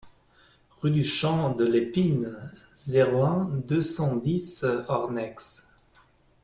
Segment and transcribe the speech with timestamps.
[0.81, 2.35] Rue du Champ de l'Épine,
[2.73, 5.67] zéro un, deux cent dix Ornex